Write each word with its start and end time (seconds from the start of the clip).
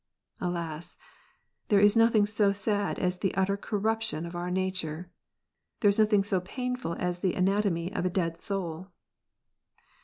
Alas, 0.39 0.97
there 1.67 1.79
is 1.79 1.95
nothing 1.95 2.25
so 2.25 2.51
sad 2.51 2.97
as 2.97 3.19
the 3.19 3.35
utter 3.35 3.55
corruption 3.55 4.25
of 4.25 4.35
our 4.35 4.49
nature! 4.49 5.11
There 5.81 5.89
is 5.89 5.99
nothing 5.99 6.23
J30 6.23 6.43
painful 6.43 6.93
as 6.97 7.19
the 7.19 7.35
anatomy 7.35 7.93
of 7.93 8.07
a 8.07 8.09
dead 8.09 8.41
soul. 8.41 8.87